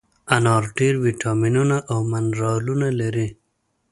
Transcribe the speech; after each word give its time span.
انار 0.35 0.63
ډېر 0.77 0.93
ویټامینونه 1.05 1.77
او 1.91 1.99
منرالونه 2.11 2.87
لري. 2.99 3.27